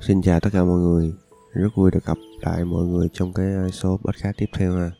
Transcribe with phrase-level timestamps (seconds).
[0.00, 1.12] Xin chào tất cả mọi người.
[1.52, 4.90] Rất vui được gặp lại mọi người trong cái ờ, số podcast tiếp theo ha.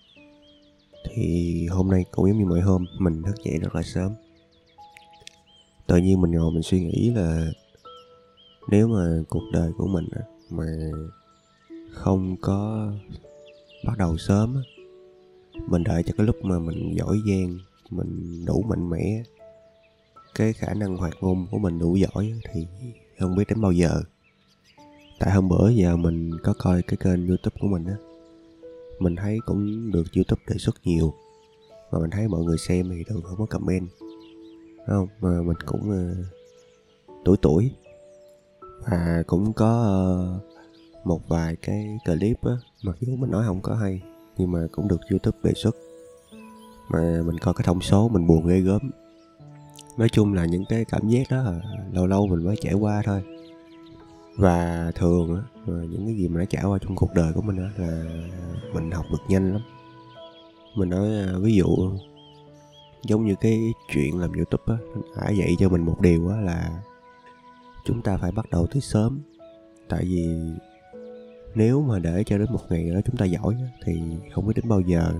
[1.04, 4.12] Thì hôm nay cũng giống như mọi hôm, Mình thức dậy rất là sớm.
[5.86, 7.46] Tự nhiên mình ngồi mình suy nghĩ là
[8.68, 10.08] Nếu mà cuộc đời của mình
[10.50, 10.66] Mà
[11.92, 12.90] không có
[13.84, 14.62] bắt đầu sớm
[15.66, 17.58] Mình đợi cho cái lúc mà mình giỏi giang,
[17.90, 19.22] Mình đủ mạnh mẽ,
[20.34, 22.66] Cái khả năng hoạt ngôn của mình đủ giỏi Thì
[23.18, 24.02] không biết đến bao giờ
[25.20, 27.96] tại hôm bữa giờ mình có coi cái kênh youtube của mình á
[29.00, 31.14] mình thấy cũng được youtube đề xuất nhiều.
[31.92, 33.88] Mà mình thấy mọi người xem thì thường không có comment
[34.86, 35.08] không?
[35.20, 36.26] Mà mình cũng uh,
[37.24, 37.70] tuổi tuổi.
[38.90, 40.02] Và cũng có
[40.36, 42.52] uh, một vài cái clip á
[42.82, 44.02] mặc dù mình nói không có hay
[44.36, 45.76] nhưng mà cũng được youtube đề xuất.
[46.88, 48.90] Mà mình coi cái thông số mình buồn ghê gớm.
[49.96, 51.52] Nói chung là những cái cảm giác đó
[51.92, 53.22] lâu lâu mình mới trải qua thôi
[54.40, 57.56] và thường á những cái gì mà nó trải qua trong cuộc đời của mình
[57.56, 58.04] á là
[58.74, 59.62] mình học được nhanh lắm.
[60.74, 61.66] Mình nói à, ví dụ
[63.02, 64.76] giống như cái chuyện làm youtube á
[65.16, 66.82] đã dạy cho mình một điều á là
[67.84, 69.20] chúng ta phải bắt đầu từ sớm.
[69.88, 70.26] Tại vì
[71.54, 74.02] nếu mà để cho đến một ngày đó chúng ta giỏi thì
[74.34, 75.12] không biết đến bao giờ.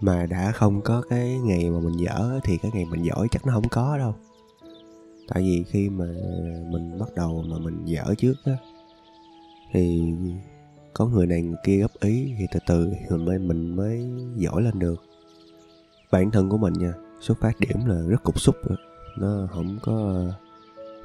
[0.00, 3.46] Mà đã không có cái ngày mà mình dở thì cái ngày mình giỏi chắc
[3.46, 4.14] nó không có đâu
[5.28, 6.06] tại vì khi mà
[6.70, 8.56] mình bắt đầu mà mình dở trước á
[9.72, 10.14] thì
[10.94, 14.62] có người này người kia góp ý thì từ từ mình mới mình mới giỏi
[14.62, 15.02] lên được.
[16.10, 18.76] Bản thân của mình nha xuất phát điểm là rất cục xúc đó.
[19.18, 20.24] nó không có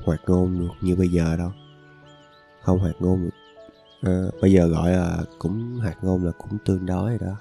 [0.06, 1.52] hoạt ngôn được như bây giờ đâu.
[2.62, 3.30] Không hoạt ngôn được.
[4.02, 7.36] À, bây giờ gọi là cũng hoạt ngôn là cũng tương đối rồi đó.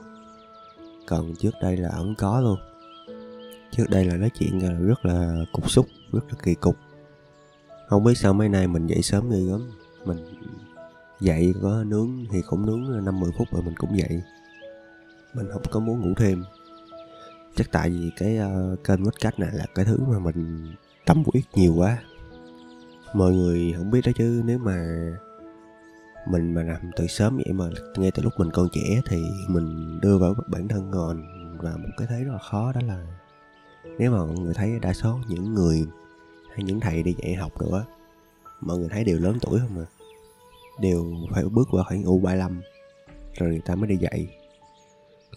[1.07, 2.59] Còn trước đây là không có luôn
[3.73, 6.77] trước đây là nói chuyện à, rất là cục xúc rất là kỳ cục.
[7.89, 9.71] Không biết sao mấy nay mình dậy sớm ghê gớm.
[10.05, 10.19] Mình
[11.21, 14.23] dậy có nướng thì cũng nướng à, năm mười phút rồi mình cũng dậy.
[15.35, 16.45] Mình không có muốn ngủ thêm.
[17.57, 20.73] Chắc tại vì cái uh, kênh podcast này là cái thứ mà mình
[21.07, 21.99] tâm huyết nhiều quá.
[23.15, 24.77] Mọi người không biết đó chứ nếu mà
[26.27, 27.65] mình mà làm từ sớm vậy mà
[27.97, 31.23] ngay từ lúc mình còn trẻ thì mình đưa vào bản thân ngon
[31.59, 33.22] và một cái thấy rất là khó đó là
[33.99, 35.87] nếu mà mọi người thấy đa số những người
[36.49, 37.85] hay những thầy đi dạy học nữa,
[38.61, 39.85] mọi người thấy đều lớn tuổi không mà
[40.81, 42.63] đều phải bước qua khoảng u 35
[43.35, 44.27] rồi người ta mới đi dạy.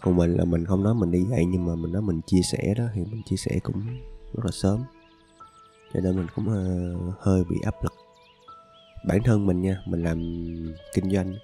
[0.00, 2.42] Còn mình là mình không nói mình đi dạy, nhưng mà mình nói mình chia
[2.42, 3.82] sẻ đó, thì mình chia sẻ cũng
[4.34, 4.80] rất là sớm.
[5.94, 7.92] Cho nên mình cũng ờ, hơi bị áp lực.
[9.08, 10.18] Bản thân mình nha, mình làm
[10.94, 11.34] kinh doanh,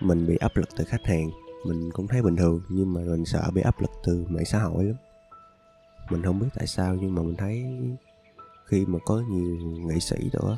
[0.00, 1.30] mình bị áp lực từ khách hàng,
[1.66, 4.58] mình cũng thấy bình thường, nhưng mà mình sợ bị áp lực từ mạng xã
[4.58, 4.96] hội lắm
[6.10, 7.64] mình không biết tại sao, nhưng mà mình thấy
[8.66, 9.56] khi mà có nhiều
[9.86, 10.56] nghệ sĩ đó,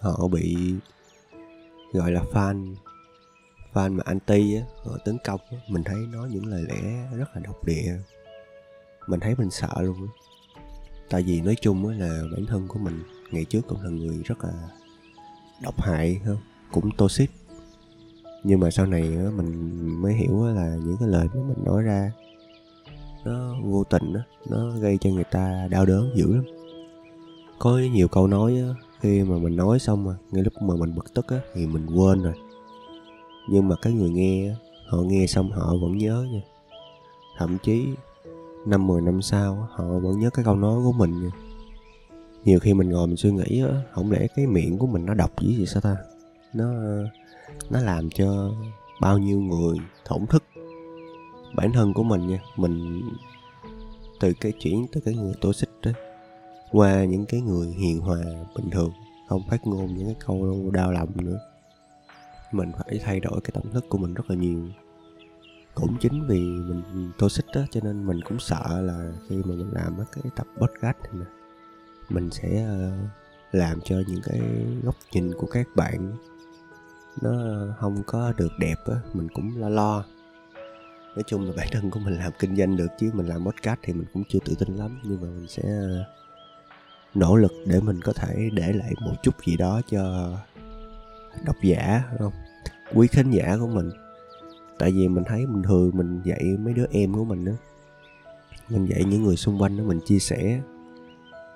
[0.00, 0.74] họ bị,
[1.92, 2.74] gọi là, fan
[3.72, 7.28] fan mà anti á, họ tấn công á, mình thấy nói những lời lẽ rất
[7.34, 7.98] là độc địa.
[9.06, 10.12] Mình thấy mình sợ luôn á.
[11.10, 14.22] Tại vì nói chung á là bản thân của mình ngày trước cũng là người
[14.24, 14.68] rất là
[15.62, 16.38] độc hại không
[16.72, 17.30] cũng toxic.
[18.44, 21.64] Nhưng mà sau này á mình mới hiểu á là những cái lời mà mình
[21.64, 22.12] nói ra
[23.28, 26.44] nó vô tình á nó gây cho người ta đau đớn dữ lắm.
[27.58, 28.68] Có nhiều câu nói á,
[29.00, 31.86] khi mà mình nói xong mà ngay lúc mà mình bực tức á thì mình
[31.86, 32.34] quên rồi.
[33.50, 34.54] Nhưng mà cái người nghe
[34.88, 36.40] họ nghe xong họ vẫn nhớ nha.
[37.38, 37.86] Thậm chí
[38.66, 41.30] năm mười năm sau họ vẫn nhớ cái câu nói của mình nha.
[42.44, 45.14] Nhiều khi mình ngồi mình suy nghĩ á không lẽ cái miệng của mình nó
[45.14, 45.96] độc dữ gì sao ta?
[46.54, 46.64] Nó
[47.70, 48.50] nó làm cho
[49.00, 50.42] bao nhiêu người thổn thức
[51.58, 52.38] bản thân của mình nha.
[52.56, 53.02] Mình
[54.20, 55.90] từ cái chuyển từ cái người xích đó,
[56.72, 58.22] qua những cái người hiền hòa,
[58.56, 58.90] bình thường,
[59.28, 61.38] không phát ngôn những cái câu đau lòng nữa.
[62.52, 64.68] Mình phải thay đổi cái tâm thức của mình rất là nhiều.
[65.74, 66.82] Cũng chính vì mình
[67.28, 70.96] xích đó, cho nên mình cũng sợ là khi mà mình làm cái tập podcast
[71.02, 71.26] này nè,
[72.08, 72.92] mình sẽ ờ,
[73.52, 74.40] làm cho những cái
[74.82, 76.16] góc nhìn của các bạn
[77.22, 77.32] nó
[77.78, 80.04] không có được đẹp á, mình cũng lo lo
[81.14, 83.80] nói chung là bản thân của mình làm kinh doanh được chứ mình làm podcast
[83.82, 84.98] thì mình cũng chưa tự tin lắm.
[85.02, 86.04] Nhưng mà mình sẽ ờ,
[87.14, 90.32] nỗ lực để mình có thể để lại một chút gì đó cho
[91.44, 92.32] độc giả không?
[92.94, 93.90] Quý khán giả của mình.
[94.78, 97.52] Tại vì mình thấy bình thường mình dạy mấy đứa em của mình đó
[98.68, 100.60] mình dạy những người xung quanh đó mình chia sẻ.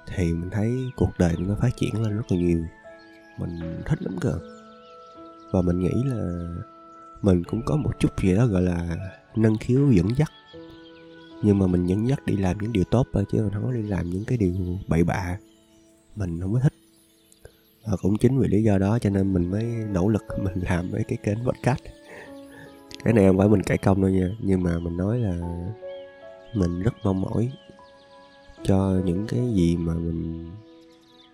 [0.06, 2.64] Thì mình thấy cuộc đời nó phát triển lên rất là nhiều.
[3.38, 4.38] Mình thích lắm cơ.
[5.52, 6.49] Và mình nghĩ là
[7.23, 8.97] mình cũng có một chút gì đó gọi là
[9.37, 10.31] năng khiếu dẫn dắt.
[11.43, 13.73] Nhưng mà mình dẫn dắt đi làm những điều tốt thôi, chứ mình không có
[13.73, 14.55] đi làm những cái điều
[14.89, 15.39] bậy bạ.
[16.17, 16.73] Mình không có thích.
[17.85, 20.91] Và cũng chính vì lý do đó cho nên mình mới nỗ lực mình làm
[20.91, 21.81] mấy cái kênh podcast.
[23.05, 25.35] Cái này không phải mình cải công đâu nha, nhưng mà mình nói là
[26.55, 27.53] mình rất mong mỏi
[28.65, 30.51] cho những cái gì mà mình,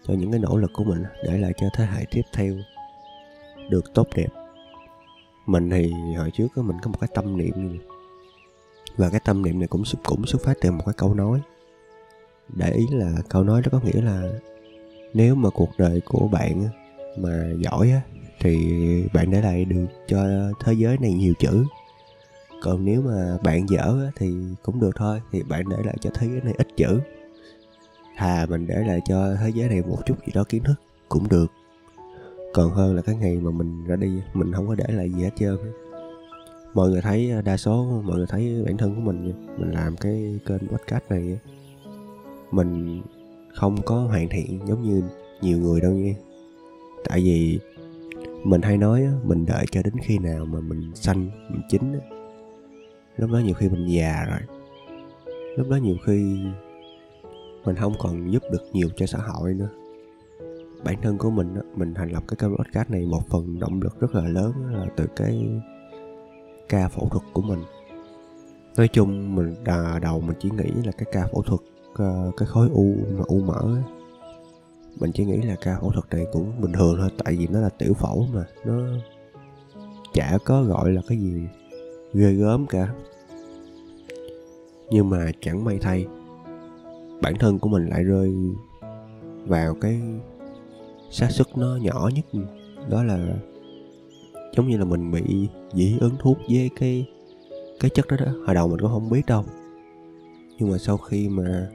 [0.06, 2.54] cho những cái nỗ lực của mình để lại cho thế hệ tiếp theo
[3.70, 4.28] được tốt đẹp
[5.48, 7.78] mình thì hồi trước mình có một cái tâm niệm
[8.96, 11.40] và cái tâm niệm này cũng cũng xuất phát từ một cái câu nói.
[12.48, 14.22] Để ý là câu nói đó có nghĩa là
[15.14, 16.68] nếu mà cuộc đời của bạn
[17.18, 18.00] mà giỏi á
[18.40, 20.26] thì bạn để lại được cho
[20.64, 21.64] thế giới này nhiều chữ.
[22.62, 26.10] Còn nếu mà bạn dở á, thì cũng được thôi thì bạn để lại cho
[26.14, 27.00] thế giới này ít chữ.
[28.16, 30.74] Thà mình để lại cho thế giới này một chút gì đó kiến thức
[31.08, 31.46] cũng được
[32.58, 35.22] còn hơn là cái ngày mà mình ra đi, mình không có để lại gì
[35.22, 35.56] hết trơn
[36.74, 40.40] mọi người thấy, đa số, mọi người thấy bản thân của mình mình làm cái
[40.46, 41.38] kênh podcast này
[42.50, 43.02] mình
[43.54, 45.02] không có hoàn thiện giống như
[45.42, 46.14] nhiều người đâu nha.
[47.04, 47.58] Tại vì
[48.44, 51.82] mình hay nói mình đợi cho đến khi nào mà mình xanh mình chín
[53.16, 54.40] lúc đó nhiều khi mình già rồi.
[55.56, 56.38] Lúc đó nhiều khi
[57.64, 59.68] mình không còn giúp được nhiều cho xã hội nữa
[60.84, 64.00] bản thân của mình mình thành lập cái kênh podcast này một phần động lực
[64.00, 65.46] rất là lớn là từ cái
[66.68, 67.60] ca phẫu thuật của mình.
[68.76, 69.54] Nói chung mình
[70.02, 71.60] đầu mình chỉ nghĩ là cái ca phẫu thuật
[71.94, 73.82] ờ, cái khối u mà u mở
[75.00, 77.60] mình chỉ nghĩ là ca phẫu thuật này cũng bình thường thôi, tại vì nó
[77.60, 78.82] là tiểu phẫu mà, nó
[80.12, 81.42] chả có gọi là cái gì
[82.14, 82.94] ghê gớm cả.
[84.90, 86.06] Nhưng mà chẳng may thay,
[87.22, 88.34] bản thân của mình lại rơi
[89.46, 90.00] vào cái
[91.10, 92.24] xác suất nó nhỏ nhất.
[92.90, 93.36] Đó là
[94.56, 97.06] giống như là mình bị dị ứng thuốc với cái
[97.80, 98.32] cái chất đó đó.
[98.46, 99.44] Hồi đầu mình cũng không biết đâu.
[100.58, 101.68] Nhưng mà sau khi mà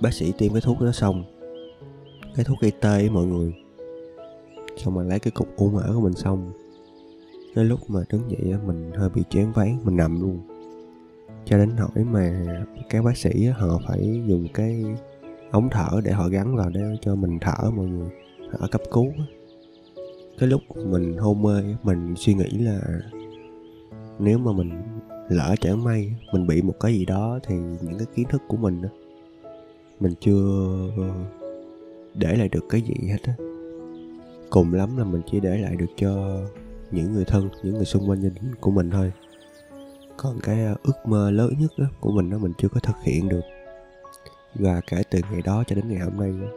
[0.00, 1.24] bác sĩ tiêm cái thuốc đó xong,
[2.34, 3.54] cái thuốc gây tê với mọi người,
[4.76, 6.52] xong mà lấy cái cục u mở của mình xong,
[7.54, 10.40] cái lúc mà đứng dậy mình hơi bị chém váy mình nằm luôn.
[11.44, 12.44] Cho đến hỏi mà
[12.88, 14.84] các bác sĩ họ phải dùng cái
[15.50, 18.08] ống thở để họ gắn vào để cho mình thở, mọi người
[18.52, 19.12] ở cấp cứu
[20.38, 22.80] cái lúc mình hôn mê mình suy nghĩ là
[24.18, 24.82] nếu mà mình
[25.28, 28.56] lỡ chẳng may mình bị một cái gì đó thì những cái kiến thức của
[28.56, 28.82] mình
[30.00, 30.76] mình chưa
[32.14, 33.34] để lại được cái gì hết á.
[34.50, 36.40] Cùng lắm là mình chỉ để lại được cho
[36.90, 39.12] những người thân, những người xung quanh gia đình của mình thôi.
[40.16, 42.96] Còn cái à, ước mơ lớn nhất đó của mình đó mình chưa có thực
[43.02, 43.40] hiện được
[44.54, 46.50] và kể từ ngày đó cho đến ngày hôm nay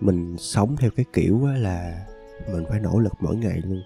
[0.00, 2.06] mình sống theo cái kiểu là
[2.52, 3.82] mình phải nỗ lực mỗi ngày luôn.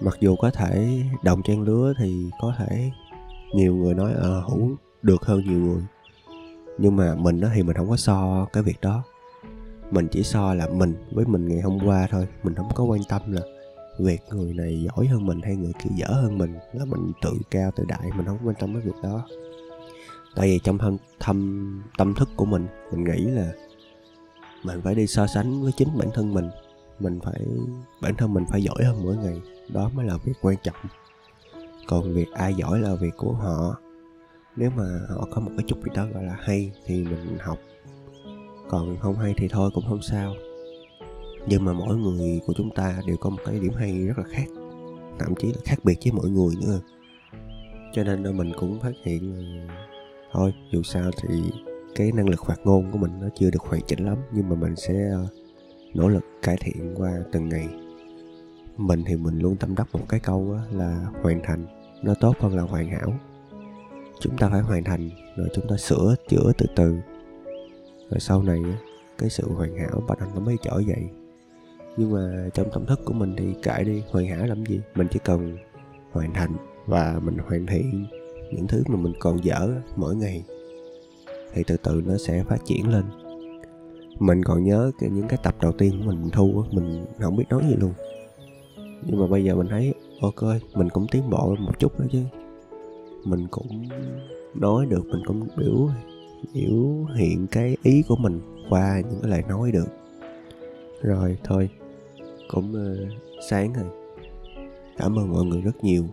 [0.00, 2.90] Mặc dù có thể đồng trang lứa thì có thể
[3.54, 5.82] nhiều người nói ờ à, hữu được hơn nhiều người.
[6.78, 9.02] Nhưng mà mình đó thì mình không có so cái việc đó.
[9.90, 13.00] Mình chỉ so là mình với mình ngày hôm qua thôi mình không có quan
[13.08, 13.40] tâm là
[14.00, 17.32] việc người này giỏi hơn mình hay người kia dở hơn mình là mình tự
[17.50, 19.26] cao tự đại mình không quan tâm cái việc đó
[20.34, 23.52] tại vì trong thâm, thâm tâm thức của mình mình nghĩ là
[24.64, 26.50] mình phải đi so sánh với chính bản thân mình.
[27.00, 27.40] Mình phải
[28.02, 29.40] bản thân mình phải giỏi hơn mỗi ngày.
[29.68, 30.76] Đó mới là việc quan trọng.
[31.88, 33.76] Còn việc ai giỏi là việc của họ.
[34.56, 37.58] Nếu mà họ có một cái chút gì đó gọi là hay thì mình học.
[38.68, 40.34] Còn không hay thì thôi cũng không sao.
[41.48, 44.24] Nhưng mà mỗi người của chúng ta đều có một cái điểm hay rất là
[44.30, 44.46] khác
[45.20, 46.80] thậm chí là khác biệt với mọi người nữa.
[47.92, 49.44] Cho nên mình cũng phát hiện
[50.32, 51.50] thôi, dù sao thì
[51.94, 54.56] cái năng lực hoạt ngôn của mình nó chưa được hoàn chỉnh lắm, nhưng mà
[54.56, 55.26] mình sẽ ờ,
[55.94, 57.68] nỗ lực cải thiện qua từng ngày.
[58.76, 61.66] Mình thì mình luôn tâm đắc một cái câu là hoàn thành
[62.02, 63.12] nó tốt hơn là hoàn hảo.
[64.20, 66.96] Chúng ta phải hoàn thành, rồi chúng ta sửa chữa từ từ.
[68.10, 68.58] Rồi sau này
[69.18, 71.08] cái sự hoàn hảo bắt đầu nó mới trở dậy.
[71.96, 74.80] Nhưng mà trong tâm thức của mình thì cãi đi, hoàn hảo làm gì?
[74.94, 75.56] Mình chỉ cần
[76.12, 76.56] hoàn thành
[76.86, 78.06] và mình hoàn thiện
[78.52, 80.44] những thứ mà mình còn dở mỗi ngày
[81.52, 83.04] thì từ từ nó sẽ phát triển lên.
[84.18, 87.44] Mình còn nhớ cái những cái tập đầu tiên của mình thu mình không biết
[87.50, 87.92] nói gì luôn.
[89.06, 90.42] Nhưng mà bây giờ mình thấy ok
[90.74, 92.22] mình cũng tiến bộ một chút đó chứ.
[93.24, 93.88] Mình cũng
[94.54, 95.88] nói được mình cũng biểu
[96.54, 98.40] biểu hiện cái ý của mình
[98.70, 99.88] qua những cái lời nói được.
[101.02, 101.68] Rồi thôi
[102.48, 103.08] cũng uh,
[103.50, 103.86] sáng rồi.
[104.98, 106.04] Cảm ơn mọi người rất nhiều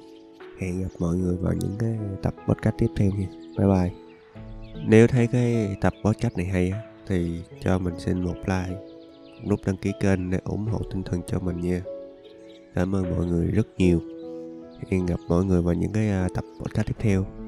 [0.60, 3.28] hẹn gặp mọi người vào những cái tập podcast tiếp theo nha.
[3.58, 3.92] Bye bye.
[4.88, 6.74] Nếu thấy cái tập podcast này hay
[7.08, 8.80] thì cho mình xin một like,
[9.46, 11.82] nút đăng ký kênh để ủng hộ tinh thần cho mình nha.
[12.76, 14.02] Cảm ơn mọi người rất nhiều.
[14.90, 17.47] Hẹn gặp mọi người vào những cái à, tập podcast tiếp theo.